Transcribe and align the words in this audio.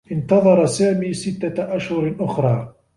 انتظر 0.11 0.65
سامي 0.65 1.13
ستّة 1.13 1.75
أشهر 1.75 2.15
أخرى. 2.19 2.75